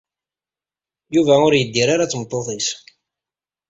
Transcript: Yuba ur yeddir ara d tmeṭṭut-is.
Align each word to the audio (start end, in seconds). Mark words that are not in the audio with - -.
Yuba 1.15 1.35
ur 1.45 1.53
yeddir 1.55 1.87
ara 1.95 2.05
d 2.07 2.11
tmeṭṭut-is. 2.11 2.67